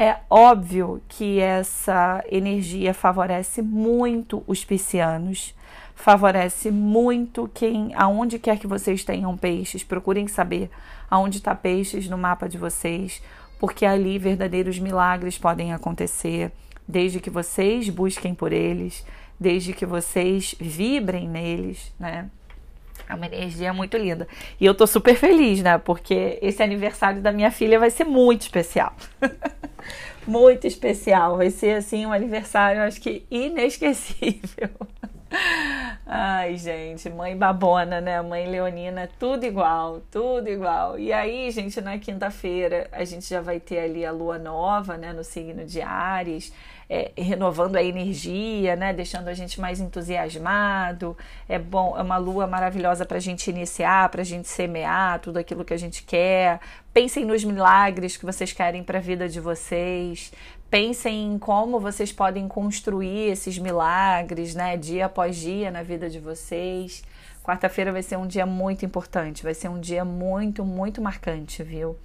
É 0.01 0.17
óbvio 0.31 1.00
que 1.08 1.39
essa 1.39 2.25
energia 2.27 2.91
favorece 2.91 3.62
muito 3.62 4.43
os 4.48 4.65
piscianos, 4.65 5.53
favorece 5.93 6.72
muito 6.72 7.48
quem, 7.53 7.93
aonde 7.93 8.39
quer 8.39 8.58
que 8.58 8.65
vocês 8.65 9.03
tenham 9.03 9.38
peixes, 9.38 9.84
procurem 9.84 10.27
saber 10.27 10.72
aonde 11.08 11.38
está 11.38 11.53
peixes 11.53 12.10
no 12.10 12.17
mapa 12.17 12.50
de 12.50 12.58
vocês, 12.58 13.22
porque 13.60 13.86
ali 13.86 14.17
verdadeiros 14.17 14.79
milagres 14.79 15.38
podem 15.38 15.72
acontecer, 15.72 16.51
desde 16.88 17.20
que 17.20 17.29
vocês 17.29 17.88
busquem 17.88 18.34
por 18.34 18.51
eles, 18.51 19.05
desde 19.39 19.72
que 19.72 19.86
vocês 19.86 20.55
vibrem 20.60 21.29
neles, 21.29 21.93
né? 22.00 22.27
É 23.12 23.15
uma 23.15 23.25
energia 23.25 23.74
muito 23.74 23.98
linda. 23.98 24.25
E 24.58 24.65
eu 24.65 24.74
tô 24.74 24.88
super 24.88 25.15
feliz, 25.15 25.62
né? 25.62 25.77
Porque 25.77 26.39
esse 26.41 26.63
aniversário 26.63 27.22
da 27.22 27.32
minha 27.34 27.51
filha 27.51 27.77
vai 27.77 27.89
ser 27.89 28.06
muito 28.06 28.44
especial. 28.44 28.94
muito 30.25 30.65
especial. 30.65 31.36
Vai 31.36 31.50
ser, 31.50 31.75
assim, 31.75 32.06
um 32.06 32.13
aniversário, 32.13 32.82
acho 32.82 33.01
que 33.01 33.25
inesquecível. 33.30 34.70
Ai, 36.06 36.56
gente, 36.58 37.10
mãe 37.10 37.36
babona, 37.36 38.00
né? 38.00 38.22
Mãe 38.22 38.50
leonina, 38.50 39.10
tudo 39.20 39.46
igual, 39.46 40.01
tudo 40.10 40.50
igual. 40.50 40.98
E 40.98 41.12
aí, 41.12 41.51
gente, 41.51 41.82
na 41.82 41.98
quinta-feira 41.98 42.88
a 42.94 43.03
gente 43.03 43.30
já 43.30 43.41
vai 43.41 43.60
ter 43.60 43.80
ali 43.80 44.06
a 44.06 44.12
lua 44.12 44.38
nova, 44.38 44.98
né? 44.98 45.12
No 45.12 45.24
signo 45.24 45.65
de 45.65 45.82
Ares 45.82 46.53
é, 46.93 47.10
renovando 47.17 47.77
a 47.77 47.83
energia, 47.83 48.75
né? 48.75 48.91
Deixando 48.91 49.29
a 49.29 49.33
gente 49.33 49.62
mais 49.62 49.79
entusiasmado. 49.79 51.17
É 51.48 51.57
bom, 51.57 51.98
é 51.98 52.01
uma 52.01 52.17
lua 52.17 52.45
maravilhosa 52.45 53.05
para 53.05 53.15
a 53.15 53.21
gente 53.21 53.50
iniciar, 53.50 54.10
para 54.10 54.19
a 54.19 54.25
gente 54.25 54.50
semear 54.50 55.19
tudo 55.19 55.38
aquilo 55.38 55.63
que 55.63 55.74
a 55.74 55.77
gente 55.77 56.03
quer. 56.03 56.60
Pensem 56.93 57.24
nos 57.24 57.45
milagres 57.45 58.17
que 58.17 58.25
vocês 58.25 58.51
querem 58.51 58.83
para 58.83 58.98
a 58.98 59.01
vida 59.01 59.29
de 59.29 59.39
vocês. 59.39 60.33
Pensem 60.69 61.31
em 61.31 61.39
como 61.39 61.79
vocês 61.79 62.12
podem 62.12 62.45
construir 62.50 63.31
esses 63.31 63.57
milagres, 63.57 64.53
né? 64.53 64.75
Dia 64.75 65.05
após 65.05 65.38
dia 65.38 65.71
na 65.71 65.83
vida 65.83 66.10
de 66.10 66.19
vocês. 66.19 67.03
Quarta-feira 67.41 67.93
vai 67.93 68.03
ser 68.03 68.17
um 68.17 68.27
dia 68.27 68.45
muito 68.45 68.86
importante, 68.86 69.43
vai 69.43 69.53
ser 69.53 69.69
um 69.69 69.79
dia 69.79 70.03
muito, 70.03 70.65
muito 70.65 71.01
marcante, 71.01 71.63
viu? 71.63 71.98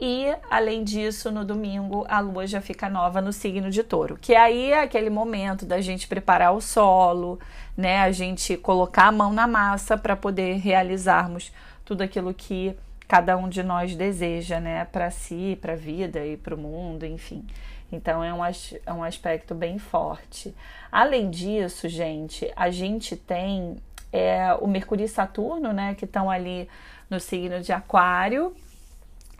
E, 0.00 0.26
além 0.50 0.82
disso, 0.82 1.30
no 1.30 1.44
domingo, 1.44 2.04
a 2.08 2.18
lua 2.18 2.46
já 2.46 2.60
fica 2.60 2.88
nova 2.88 3.20
no 3.20 3.32
signo 3.32 3.70
de 3.70 3.84
touro, 3.84 4.18
que 4.20 4.34
aí 4.34 4.72
é 4.72 4.82
aquele 4.82 5.08
momento 5.08 5.64
da 5.64 5.80
gente 5.80 6.08
preparar 6.08 6.52
o 6.52 6.60
solo, 6.60 7.38
né? 7.76 8.00
A 8.00 8.10
gente 8.10 8.56
colocar 8.56 9.06
a 9.06 9.12
mão 9.12 9.32
na 9.32 9.46
massa 9.46 9.96
para 9.96 10.16
poder 10.16 10.56
realizarmos 10.56 11.52
tudo 11.84 12.02
aquilo 12.02 12.34
que 12.34 12.76
cada 13.06 13.36
um 13.36 13.48
de 13.48 13.62
nós 13.62 13.94
deseja, 13.94 14.58
né? 14.58 14.84
Para 14.86 15.10
si, 15.12 15.56
para 15.60 15.74
a 15.74 15.76
vida 15.76 16.26
e 16.26 16.36
para 16.36 16.54
o 16.54 16.58
mundo, 16.58 17.06
enfim. 17.06 17.46
Então 17.92 18.24
é 18.24 18.34
um, 18.34 18.44
é 18.44 18.92
um 18.92 19.04
aspecto 19.04 19.54
bem 19.54 19.78
forte. 19.78 20.52
Além 20.90 21.30
disso, 21.30 21.88
gente, 21.88 22.50
a 22.56 22.68
gente 22.68 23.16
tem 23.16 23.76
é 24.14 24.54
o 24.60 24.68
Mercúrio 24.68 25.04
e 25.04 25.08
Saturno, 25.08 25.72
né, 25.72 25.96
que 25.96 26.04
estão 26.04 26.30
ali 26.30 26.68
no 27.10 27.18
signo 27.18 27.60
de 27.60 27.72
Aquário. 27.72 28.54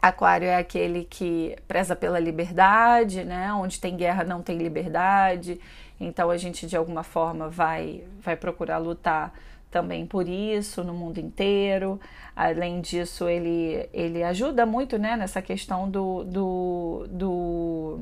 Aquário 0.08 0.46
é 0.46 0.56
aquele 0.56 1.04
que 1.04 1.56
preza 1.66 1.96
pela 1.96 2.18
liberdade, 2.20 3.24
né? 3.24 3.50
Onde 3.54 3.80
tem 3.80 3.96
guerra 3.96 4.22
não 4.22 4.42
tem 4.42 4.58
liberdade. 4.58 5.58
Então 5.98 6.28
a 6.28 6.36
gente 6.36 6.66
de 6.66 6.76
alguma 6.76 7.02
forma 7.02 7.48
vai 7.48 8.04
vai 8.20 8.36
procurar 8.36 8.76
lutar 8.76 9.32
também 9.70 10.06
por 10.06 10.28
isso 10.28 10.84
no 10.84 10.92
mundo 10.92 11.18
inteiro. 11.18 11.98
Além 12.36 12.82
disso, 12.82 13.26
ele, 13.28 13.88
ele 13.94 14.22
ajuda 14.22 14.66
muito 14.66 14.98
né, 14.98 15.16
nessa 15.16 15.40
questão 15.40 15.90
do, 15.90 16.22
do, 16.24 17.06
do, 17.08 18.00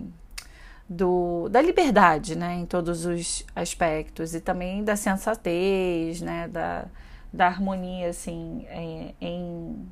do, 0.88 1.48
da 1.50 1.62
liberdade 1.62 2.36
né, 2.36 2.56
em 2.56 2.66
todos 2.66 3.06
os 3.06 3.46
aspectos 3.54 4.34
e 4.34 4.40
também 4.40 4.82
da 4.82 4.96
sensatez, 4.96 6.20
né, 6.20 6.48
da, 6.48 6.86
da 7.32 7.46
harmonia 7.46 8.10
assim, 8.10 8.66
em, 8.70 9.14
em 9.20 9.88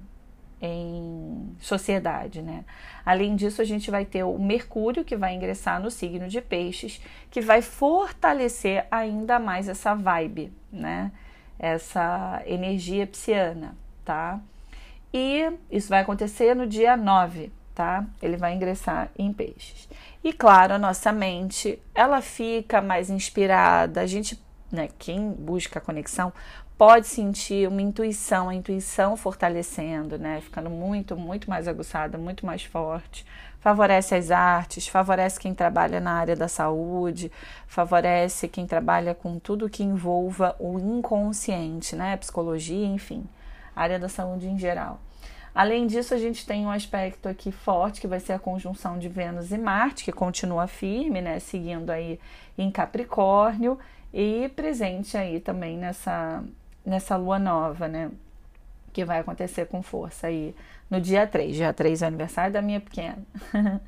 em 0.61 1.57
sociedade, 1.59 2.43
né? 2.43 2.64
Além 3.05 3.35
disso, 3.35 3.62
a 3.62 3.64
gente 3.64 3.90
vai 3.90 4.05
ter 4.05 4.23
o 4.25 4.38
Mercúrio 4.38 5.05
que 5.05 5.17
vai 5.17 5.35
ingressar 5.35 5.81
no 5.81 5.90
signo 5.90 6.29
de 6.29 6.40
Peixes, 6.40 7.00
que 7.31 7.40
vai 7.40 7.62
fortalecer 7.62 8.87
ainda 8.90 9.38
mais 9.38 9.69
essa 9.69 9.95
vibe, 9.95 10.52
né? 10.71 11.11
Essa 11.59 12.43
energia 12.47 13.07
pisciana, 13.07 13.76
tá? 14.05 14.40
E 15.12 15.50
isso 15.71 15.88
vai 15.88 16.00
acontecer 16.00 16.55
no 16.55 16.67
dia 16.67 16.97
9, 16.97 17.50
tá? 17.75 18.05
Ele 18.23 18.37
vai 18.37 18.55
ingressar 18.55 19.11
em 19.19 19.33
Peixes. 19.33 19.88
E 20.23 20.33
claro, 20.33 20.75
a 20.75 20.79
nossa 20.79 21.11
mente, 21.12 21.81
ela 21.95 22.21
fica 22.21 22.81
mais 22.81 23.09
inspirada, 23.09 24.02
a 24.02 24.07
gente 24.07 24.40
né, 24.71 24.89
quem 24.99 25.31
busca 25.31 25.79
a 25.79 25.83
conexão 25.83 26.33
pode 26.81 27.09
sentir 27.09 27.69
uma 27.69 27.83
intuição, 27.83 28.49
a 28.49 28.55
intuição 28.55 29.15
fortalecendo, 29.15 30.19
né? 30.19 30.41
Ficando 30.41 30.71
muito, 30.71 31.15
muito 31.15 31.50
mais 31.50 31.69
aguçada, 31.69 32.17
muito 32.17 32.47
mais 32.47 32.65
forte. 32.65 33.27
Favorece 33.59 34.15
as 34.15 34.31
artes, 34.31 34.89
favorece 34.89 35.39
quem 35.39 35.55
trabalha 35.55 36.00
na 36.00 36.12
área 36.12 36.35
da 36.35 36.49
saúde, 36.49 37.31
favorece 37.67 38.49
quem 38.49 38.67
trabalha 38.67 39.15
com 39.15 39.39
tudo 39.39 39.69
que 39.69 39.83
envolva 39.83 40.57
o 40.59 40.79
inconsciente, 40.79 41.95
né? 41.95 42.17
Psicologia, 42.17 42.87
enfim, 42.87 43.27
área 43.77 43.99
da 43.99 44.09
saúde 44.09 44.49
em 44.49 44.59
geral. 44.59 45.03
Além 45.55 45.87
disso, 45.87 46.15
a 46.15 46.19
gente 46.19 46.47
tem 46.47 46.65
um 46.65 46.71
aspecto 46.71 47.29
aqui 47.29 47.53
forte 47.53 48.00
que 48.00 48.07
vai 48.07 48.21
ser 48.21 48.33
a 48.33 48.39
conjunção 48.39 48.99
de 48.99 49.07
Vênus 49.07 49.53
e 49.53 49.59
Marte, 49.59 50.03
que 50.03 50.12
continua 50.12 50.67
firme, 50.67 51.21
né? 51.21 51.41
Seguindo 51.41 51.91
aí 51.91 52.19
em 52.57 52.71
Capricórnio 52.71 53.79
e 54.12 54.50
presente 54.55 55.17
aí 55.17 55.40
também 55.40 55.76
nessa 55.76 56.43
nessa 56.85 57.17
lua 57.17 57.38
nova, 57.38 57.87
né? 57.87 58.11
Que 58.93 59.05
vai 59.05 59.21
acontecer 59.21 59.67
com 59.67 59.83
força 59.83 60.26
aí 60.26 60.55
no 60.88 61.00
dia 61.00 61.26
3. 61.26 61.55
Dia 61.55 61.73
3 61.73 62.02
é 62.02 62.05
o 62.05 62.09
aniversário 62.09 62.52
da 62.52 62.62
minha 62.62 62.81
pequena. 62.81 63.23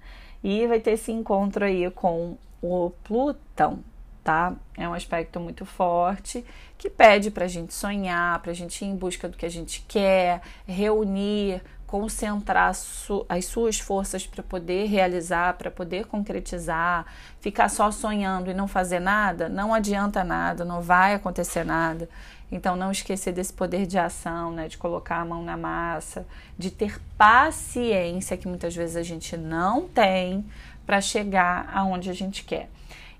e 0.42 0.66
vai 0.66 0.80
ter 0.80 0.92
esse 0.92 1.10
encontro 1.10 1.64
aí 1.64 1.90
com 1.90 2.36
o 2.60 2.90
Plutão, 3.02 3.80
tá? 4.22 4.54
É 4.76 4.88
um 4.88 4.94
aspecto 4.94 5.40
muito 5.40 5.64
forte 5.66 6.44
que 6.78 6.88
pede 6.88 7.30
para 7.30 7.44
a 7.44 7.48
gente 7.48 7.74
sonhar, 7.74 8.40
para 8.40 8.52
a 8.52 8.54
gente 8.54 8.84
ir 8.84 8.88
em 8.88 8.96
busca 8.96 9.28
do 9.28 9.36
que 9.36 9.46
a 9.46 9.50
gente 9.50 9.84
quer, 9.88 10.40
reunir, 10.66 11.62
concentrar 11.92 12.74
su 12.74 13.26
as 13.28 13.44
suas 13.44 13.78
forças 13.78 14.26
para 14.26 14.42
poder 14.42 14.86
realizar, 14.86 15.52
para 15.58 15.70
poder 15.70 16.06
concretizar. 16.06 17.04
Ficar 17.38 17.68
só 17.68 17.90
sonhando 17.90 18.50
e 18.50 18.54
não 18.54 18.66
fazer 18.66 18.98
nada, 18.98 19.46
não 19.46 19.74
adianta 19.74 20.24
nada, 20.24 20.64
não 20.64 20.80
vai 20.80 21.12
acontecer 21.12 21.64
nada. 21.64 22.08
Então, 22.50 22.76
não 22.76 22.90
esquecer 22.90 23.32
desse 23.32 23.52
poder 23.52 23.84
de 23.84 23.98
ação, 23.98 24.52
né? 24.52 24.68
De 24.68 24.78
colocar 24.78 25.16
a 25.16 25.24
mão 25.24 25.44
na 25.44 25.54
massa, 25.54 26.26
de 26.56 26.70
ter 26.70 26.98
paciência, 27.18 28.38
que 28.38 28.48
muitas 28.48 28.74
vezes 28.74 28.96
a 28.96 29.02
gente 29.02 29.36
não 29.36 29.86
tem, 29.86 30.46
para 30.86 30.98
chegar 30.98 31.70
aonde 31.74 32.08
a 32.08 32.14
gente 32.14 32.42
quer. 32.42 32.70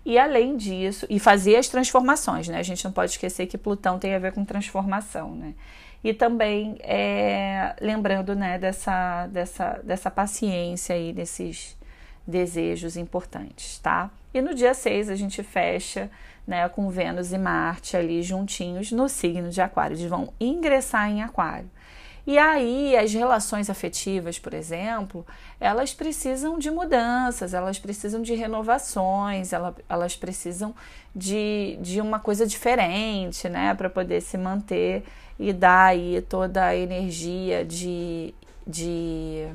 E 0.02 0.19
além 0.19 0.57
disso, 0.57 1.07
e 1.11 1.19
fazer 1.19 1.57
as 1.57 1.69
transformações, 1.69 2.49
né? 2.49 2.59
A 2.59 2.62
gente 2.62 2.83
não 2.87 2.93
pode 2.93 3.13
esquecer 3.13 3.47
que 3.47 3.58
Plutão 3.58 3.99
tem 3.99 4.15
a 4.15 4.19
ver 4.19 4.32
com 4.32 4.47
transformação, 4.47 5.35
né? 5.35 5.52
E 6.02 6.12
também 6.12 6.76
é, 6.80 7.76
lembrando, 7.80 8.34
né, 8.34 8.58
dessa, 8.58 9.26
dessa, 9.28 9.80
dessa 9.84 10.10
paciência 10.10 10.95
aí, 10.95 11.12
desses 11.12 11.76
desejos 12.26 12.97
importantes, 12.97 13.78
tá? 13.78 14.10
E 14.34 14.41
no 14.41 14.54
dia 14.54 14.75
6 14.75 15.10
a 15.10 15.15
gente 15.15 15.43
fecha 15.43 16.10
né, 16.47 16.69
com 16.69 16.88
Vênus 16.88 17.32
e 17.32 17.38
Marte 17.38 17.97
ali 17.97 18.23
juntinhos 18.23 18.91
no 18.91 19.08
signo 19.08 19.50
de 19.50 19.60
Aquário. 19.60 19.95
Eles 19.95 20.08
vão 20.08 20.32
ingressar 20.41 21.08
em 21.10 21.23
Aquário. 21.23 21.71
E 22.25 22.39
aí, 22.39 22.97
as 22.97 23.13
relações 23.13 23.69
afetivas, 23.69 24.39
por 24.39 24.54
exemplo, 24.54 25.26
elas 25.58 25.93
precisam 25.93 26.56
de 26.56 26.71
mudanças, 26.71 27.52
elas 27.52 27.80
precisam 27.80 28.23
de 28.23 28.35
renovações, 28.35 29.52
elas, 29.89 30.15
precisam 30.15 30.73
de, 31.15 31.76
de 31.80 32.00
uma 32.00 32.21
coisa 32.21 32.47
diferente, 32.47 33.49
né, 33.49 33.75
para 33.75 33.91
poder 33.91 34.21
se 34.21 34.39
manter 34.39 35.02
e 35.37 35.52
dar 35.52 35.87
aí 35.87 36.23
toda 36.23 36.65
a 36.65 36.76
energia 36.76 37.65
de, 37.65 38.32
de, 38.65 39.49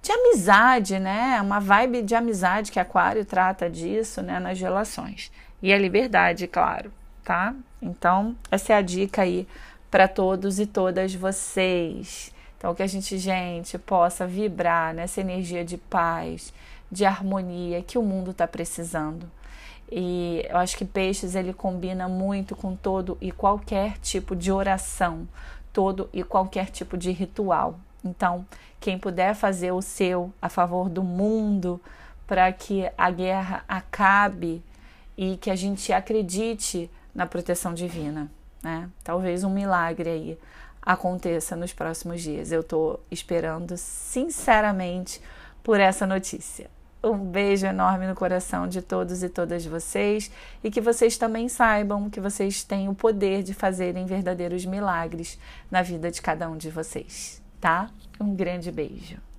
de 0.00 0.12
amizade, 0.12 1.00
né, 1.00 1.40
uma 1.42 1.58
vibe 1.58 2.02
de 2.02 2.14
amizade 2.14 2.70
que 2.70 2.78
Aquário 2.78 3.24
trata 3.24 3.68
disso, 3.68 4.22
né, 4.22 4.38
nas 4.38 4.60
relações 4.60 5.32
e 5.62 5.72
a 5.72 5.78
liberdade, 5.78 6.46
claro, 6.46 6.92
tá? 7.24 7.54
Então, 7.82 8.36
essa 8.50 8.72
é 8.72 8.76
a 8.76 8.82
dica 8.82 9.22
aí 9.22 9.46
para 9.90 10.06
todos 10.06 10.58
e 10.58 10.66
todas 10.66 11.14
vocês. 11.14 12.32
Então, 12.56 12.74
que 12.74 12.82
a 12.82 12.86
gente, 12.86 13.18
gente, 13.18 13.78
possa 13.78 14.26
vibrar 14.26 14.94
nessa 14.94 15.20
energia 15.20 15.64
de 15.64 15.76
paz, 15.76 16.52
de 16.92 17.04
harmonia 17.04 17.82
que 17.82 17.96
o 17.96 18.02
mundo 18.02 18.32
está 18.32 18.46
precisando. 18.46 19.30
E 19.90 20.46
eu 20.48 20.58
acho 20.58 20.76
que 20.76 20.84
peixes 20.84 21.34
ele 21.34 21.52
combina 21.52 22.08
muito 22.08 22.54
com 22.54 22.76
todo 22.76 23.18
e 23.20 23.32
qualquer 23.32 23.98
tipo 23.98 24.36
de 24.36 24.52
oração, 24.52 25.26
todo 25.72 26.08
e 26.12 26.22
qualquer 26.22 26.66
tipo 26.66 26.96
de 26.96 27.10
ritual. 27.10 27.80
Então, 28.04 28.46
quem 28.78 28.98
puder 28.98 29.34
fazer 29.34 29.72
o 29.72 29.82
seu 29.82 30.32
a 30.40 30.48
favor 30.48 30.88
do 30.88 31.02
mundo 31.02 31.80
para 32.26 32.52
que 32.52 32.88
a 32.96 33.10
guerra 33.10 33.64
acabe 33.66 34.62
e 35.16 35.36
que 35.36 35.50
a 35.50 35.56
gente 35.56 35.92
acredite 35.92 36.88
na 37.14 37.26
proteção 37.26 37.74
divina, 37.74 38.30
né? 38.62 38.88
Talvez 39.02 39.44
um 39.44 39.50
milagre 39.50 40.08
aí 40.08 40.38
aconteça 40.82 41.56
nos 41.56 41.72
próximos 41.72 42.22
dias. 42.22 42.52
Eu 42.52 42.60
estou 42.60 43.00
esperando 43.10 43.76
sinceramente 43.76 45.20
por 45.62 45.78
essa 45.78 46.06
notícia. 46.06 46.70
Um 47.02 47.16
beijo 47.16 47.66
enorme 47.66 48.06
no 48.06 48.14
coração 48.14 48.68
de 48.68 48.82
todos 48.82 49.22
e 49.22 49.28
todas 49.28 49.64
vocês 49.64 50.30
e 50.62 50.70
que 50.70 50.82
vocês 50.82 51.16
também 51.16 51.48
saibam 51.48 52.10
que 52.10 52.20
vocês 52.20 52.62
têm 52.62 52.90
o 52.90 52.94
poder 52.94 53.42
de 53.42 53.54
fazerem 53.54 54.04
verdadeiros 54.04 54.66
milagres 54.66 55.38
na 55.70 55.80
vida 55.80 56.10
de 56.10 56.20
cada 56.20 56.48
um 56.50 56.58
de 56.58 56.68
vocês, 56.68 57.40
tá? 57.58 57.88
Um 58.20 58.34
grande 58.34 58.70
beijo. 58.70 59.29